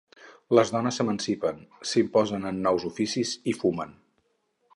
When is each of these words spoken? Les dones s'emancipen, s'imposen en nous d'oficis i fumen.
Les 0.59 0.71
dones 0.75 0.97
s'emancipen, 0.99 1.61
s'imposen 1.91 2.49
en 2.53 2.59
nous 2.69 2.83
d'oficis 2.89 3.37
i 3.53 3.57
fumen. 3.63 3.95